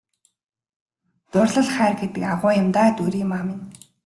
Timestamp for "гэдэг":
2.01-2.23